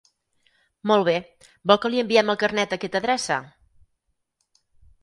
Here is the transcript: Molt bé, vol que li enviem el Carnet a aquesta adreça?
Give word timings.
Molt 0.91 1.05
bé, 1.09 1.13
vol 1.73 1.81
que 1.83 1.91
li 1.93 2.01
enviem 2.05 2.35
el 2.35 2.41
Carnet 2.45 2.75
a 2.75 2.81
aquesta 2.83 3.05
adreça? 3.05 3.43